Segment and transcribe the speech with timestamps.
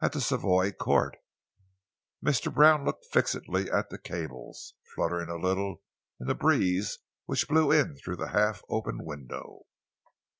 [0.00, 1.18] "At the Savoy Court."
[2.20, 2.52] Mr.
[2.52, 5.82] Brown looked fixedly at the cables, fluttering a little
[6.20, 9.60] in the breeze which blew in through the half open window.